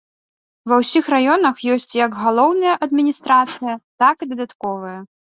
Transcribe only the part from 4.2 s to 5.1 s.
і дадатковая.